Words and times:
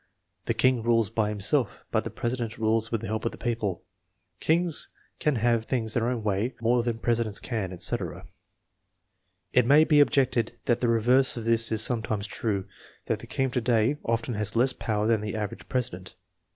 "The 0.45 0.55
king 0.55 0.81
rules 0.81 1.11
by 1.11 1.29
himself, 1.29 1.85
but 1.91 2.03
the 2.03 2.09
presi 2.09 2.37
dent 2.37 2.57
rules 2.57 2.91
with 2.91 3.01
the 3.01 3.07
help 3.07 3.23
of 3.23 3.31
the 3.31 3.37
people.'*" 3.37 3.83
Kings 4.47 4.87
can 5.19 5.35
have 5.35 5.65
things 5.65 5.93
their 5.93 6.07
own 6.07 6.23
way 6.23 6.55
more 6.59 6.81
than 6.81 6.97
presidents 6.97 7.39
can," 7.39 7.71
etc. 7.71 8.25
It 9.53 9.67
may 9.67 9.83
be 9.83 9.99
objected 9.99 10.57
that 10.65 10.79
the 10.79 10.87
reverse 10.89 11.37
of 11.37 11.45
this 11.45 11.71
is 11.71 11.83
sometimes 11.83 12.25
true, 12.25 12.65
that 13.05 13.19
the 13.19 13.27
king 13.27 13.45
of 13.45 13.51
to 13.51 13.61
day 13.61 13.99
often 14.03 14.33
has 14.33 14.55
less 14.55 14.73
power 14.73 15.05
than 15.05 15.21
the 15.21 15.35
average 15.35 15.69
president. 15.69 16.15